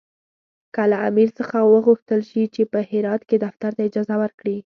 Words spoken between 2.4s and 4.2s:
چې په هرات کې دفتر ته اجازه